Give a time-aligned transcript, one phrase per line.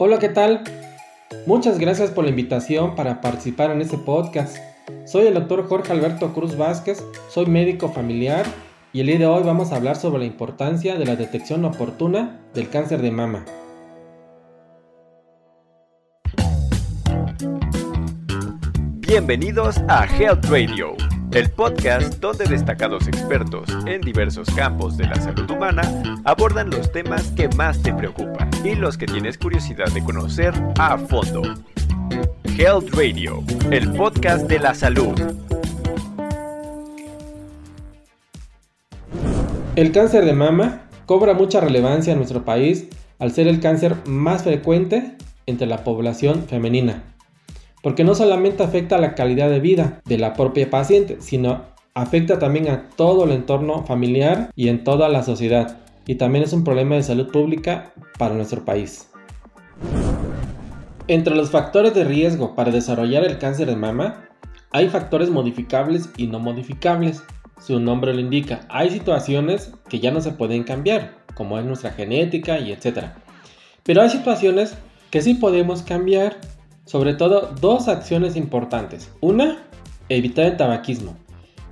[0.00, 0.62] Hola, ¿qué tal?
[1.44, 4.56] Muchas gracias por la invitación para participar en este podcast.
[5.04, 8.46] Soy el doctor Jorge Alberto Cruz Vázquez, soy médico familiar
[8.92, 12.38] y el día de hoy vamos a hablar sobre la importancia de la detección oportuna
[12.54, 13.44] del cáncer de mama.
[19.00, 20.94] Bienvenidos a Health Radio,
[21.32, 25.82] el podcast donde destacados expertos en diversos campos de la salud humana
[26.24, 30.96] abordan los temas que más te preocupan y los que tienes curiosidad de conocer a
[30.96, 31.42] fondo.
[32.56, 35.14] Health Radio, el podcast de la salud.
[39.76, 42.88] El cáncer de mama cobra mucha relevancia en nuestro país
[43.18, 45.16] al ser el cáncer más frecuente
[45.46, 47.04] entre la población femenina
[47.88, 51.62] porque no solamente afecta la calidad de vida de la propia paciente, sino
[51.94, 55.78] afecta también a todo el entorno familiar y en toda la sociedad.
[56.06, 59.08] Y también es un problema de salud pública para nuestro país.
[61.06, 64.28] Entre los factores de riesgo para desarrollar el cáncer de mama,
[64.70, 67.22] hay factores modificables y no modificables.
[67.58, 71.92] Su nombre lo indica, hay situaciones que ya no se pueden cambiar, como es nuestra
[71.92, 73.06] genética y etc.
[73.82, 74.76] Pero hay situaciones
[75.10, 76.36] que sí podemos cambiar
[76.88, 79.10] sobre todo dos acciones importantes.
[79.20, 79.58] Una,
[80.08, 81.18] evitar el tabaquismo.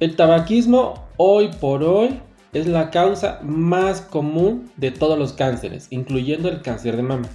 [0.00, 2.18] El tabaquismo hoy por hoy
[2.54, 7.28] es la causa más común de todos los cánceres, incluyendo el cáncer de mama.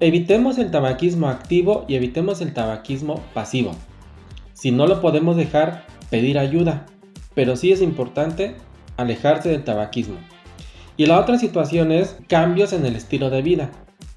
[0.00, 3.72] Evitemos el tabaquismo activo y evitemos el tabaquismo pasivo.
[4.54, 6.86] Si no lo podemos dejar, pedir ayuda,
[7.34, 8.56] pero sí es importante
[8.96, 10.16] alejarse del tabaquismo.
[10.96, 13.70] Y la otra situación es cambios en el estilo de vida.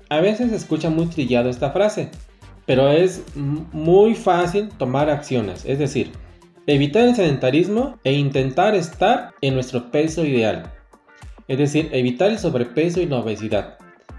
[0.07, 2.11] A veces se escucha muy trillado esta frase,
[2.67, 6.11] pero es muy fácil tomar acciones, es decir,
[6.67, 10.71] evitar el sedentarismo e intentar estar en nuestro peso ideal.
[11.47, 13.77] Es decir, evitar el sobrepeso y la obesidad.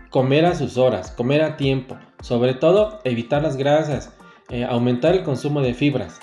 [0.08, 4.14] Comer a sus horas, comer a tiempo, sobre todo evitar las grasas,
[4.48, 6.18] eh, aumentar el consumo de fibras.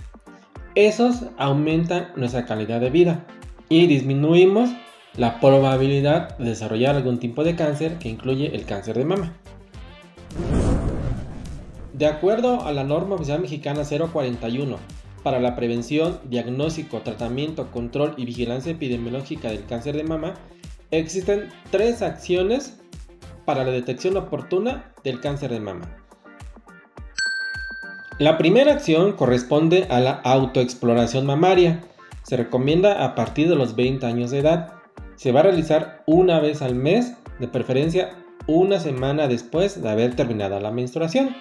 [0.74, 3.24] Esos aumentan nuestra calidad de vida
[3.70, 4.72] y disminuimos
[5.16, 9.34] la probabilidad de desarrollar algún tipo de cáncer que incluye el cáncer de mama.
[11.96, 14.78] De acuerdo a la norma oficial mexicana 041
[15.24, 20.34] para la prevención, diagnóstico, tratamiento, control y vigilancia epidemiológica del cáncer de mama,
[20.92, 22.82] existen tres acciones
[23.46, 25.90] para la detección oportuna del cáncer de mama.
[28.20, 31.82] La primera acción corresponde a la autoexploración mamaria.
[32.24, 34.74] Se recomienda a partir de los 20 años de edad.
[35.16, 38.18] Se va a realizar una vez al mes, de preferencia
[38.48, 41.34] una semana después de haber terminado la menstruación.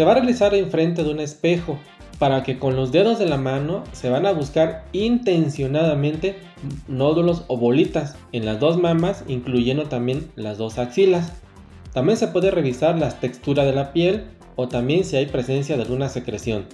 [0.00, 1.78] Se va a realizar enfrente de un espejo
[2.18, 6.36] para que con los dedos de la mano se van a buscar intencionadamente
[6.88, 11.34] nódulos o bolitas en las dos mamas, incluyendo también las dos axilas.
[11.92, 14.24] También se puede revisar la textura de la piel
[14.56, 16.64] o también si hay presencia de alguna secreción.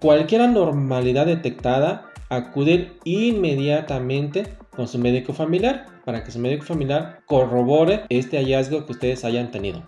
[0.00, 8.02] Cualquier anormalidad detectada, acudir inmediatamente con su médico familiar para que su médico familiar corrobore
[8.08, 9.84] este hallazgo que ustedes hayan tenido.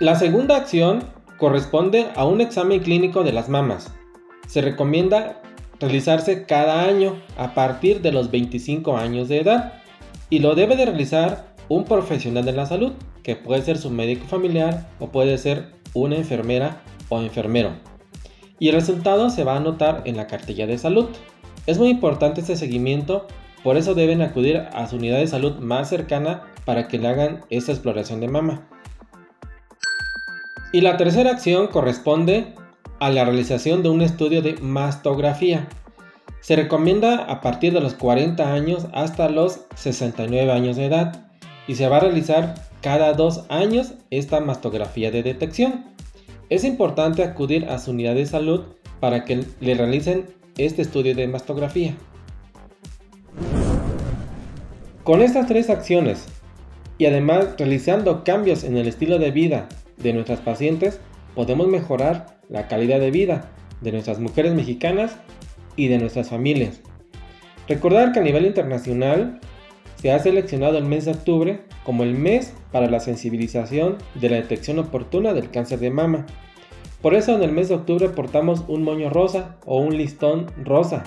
[0.00, 3.92] La segunda acción corresponde a un examen clínico de las mamas.
[4.46, 5.40] Se recomienda
[5.80, 9.72] realizarse cada año a partir de los 25 años de edad
[10.28, 12.92] y lo debe de realizar un profesional de la salud,
[13.22, 17.72] que puede ser su médico familiar o puede ser una enfermera o enfermero.
[18.58, 21.06] Y el resultado se va a anotar en la cartilla de salud.
[21.66, 23.26] Es muy importante este seguimiento,
[23.64, 27.44] por eso deben acudir a su unidad de salud más cercana para que le hagan
[27.48, 28.68] esta exploración de mama.
[30.72, 32.54] Y la tercera acción corresponde
[33.00, 35.68] a la realización de un estudio de mastografía.
[36.40, 41.26] Se recomienda a partir de los 40 años hasta los 69 años de edad
[41.66, 45.86] y se va a realizar cada dos años esta mastografía de detección.
[46.50, 48.62] Es importante acudir a su unidad de salud
[49.00, 50.26] para que le realicen
[50.56, 51.96] este estudio de mastografía.
[55.02, 56.26] Con estas tres acciones
[56.96, 59.68] y además realizando cambios en el estilo de vida
[60.02, 61.00] de nuestras pacientes,
[61.34, 63.50] podemos mejorar la calidad de vida
[63.80, 65.16] de nuestras mujeres mexicanas
[65.76, 66.80] y de nuestras familias.
[67.68, 69.40] Recordar que a nivel internacional
[69.96, 74.36] se ha seleccionado el mes de octubre como el mes para la sensibilización de la
[74.36, 76.26] detección oportuna del cáncer de mama.
[77.02, 81.04] Por eso en el mes de octubre portamos un moño rosa o un listón rosa.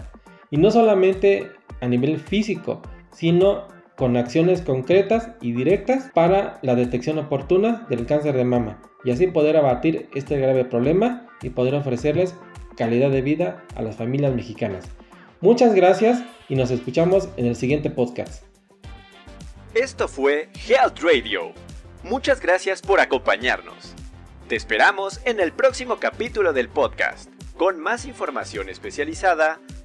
[0.49, 1.47] Y no solamente
[1.81, 2.81] a nivel físico,
[3.11, 3.67] sino
[4.03, 9.27] con acciones concretas y directas para la detección oportuna del cáncer de mama y así
[9.27, 12.35] poder abatir este grave problema y poder ofrecerles
[12.75, 14.83] calidad de vida a las familias mexicanas.
[15.39, 18.43] Muchas gracias y nos escuchamos en el siguiente podcast.
[19.73, 21.53] Esto fue Health Radio,
[22.03, 23.93] Muchas gracias por acompañarnos.
[24.49, 29.61] Te esperamos en el próximo capítulo del podcast, con más información especializada,